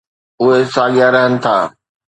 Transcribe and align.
اهي 0.41 0.61
ساڳيا 0.75 1.07
رهن 1.15 1.33
ٿا. 1.43 1.55